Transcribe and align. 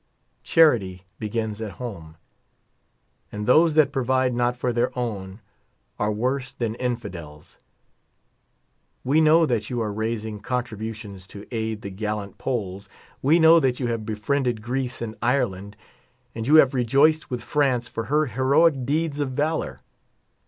Charity 0.41 1.03
begins 1.19 1.61
at 1.61 1.73
home, 1.73 2.15
and 3.31 3.45
those 3.45 3.75
that 3.75 3.91
provide 3.91 4.33
not 4.33 4.57
for 4.57 4.73
their 4.73 4.89
own, 4.97 5.41
are 5.99 6.11
worse 6.11 6.51
than 6.51 6.73
in 6.73 6.95
fidels. 6.97 7.59
We 9.03 9.21
know 9.21 9.45
that 9.45 9.69
you 9.69 9.79
are 9.79 9.93
raising 9.93 10.39
contributions 10.39 11.27
to 11.27 11.45
aid 11.51 11.83
the 11.83 11.91
gallant 11.91 12.39
Poles; 12.39 12.89
we 13.21 13.37
know 13.37 13.59
that 13.59 13.79
you 13.79 13.89
have 13.89 14.03
befriended 14.03 14.63
Greece 14.63 15.03
and 15.03 15.13
Ireland; 15.21 15.77
and 16.33 16.47
you 16.47 16.55
have 16.55 16.73
rejoiced 16.73 17.29
with 17.29 17.43
France 17.43 17.87
for 17.87 18.05
her 18.05 18.25
heroic 18.25 18.83
deeds 18.83 19.19
of 19.19 19.33
valor. 19.33 19.81